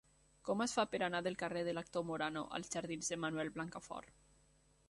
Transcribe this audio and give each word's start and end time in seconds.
Com 0.47 0.63
es 0.63 0.71
fa 0.77 0.85
per 0.93 0.99
anar 1.07 1.19
del 1.27 1.37
carrer 1.43 1.63
de 1.69 1.75
l'Actor 1.79 2.07
Morano 2.09 2.45
als 2.59 2.75
jardins 2.77 3.15
de 3.15 3.23
Manuel 3.27 3.55
Blancafort? 3.59 4.21